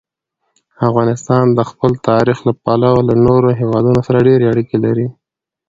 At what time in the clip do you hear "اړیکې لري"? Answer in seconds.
4.53-5.07